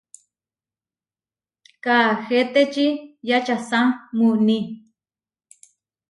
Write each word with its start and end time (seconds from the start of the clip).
Kaahetečí 1.83 2.85
yačasá 3.29 3.79
muuní. 4.17 4.57